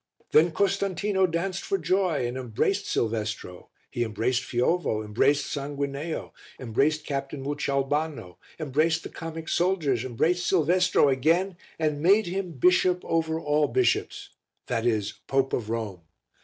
[0.31, 7.43] Then Costantino danced for joy and embraced Silvestro, he embraced Fiovo, embraced Sanguineo, embraced Captain
[7.43, 14.29] Mucioalbano, embraced the comic soldiers, embraced Silvestro again and made him bishop over all bishops
[14.65, 16.01] that is Pope of Rome.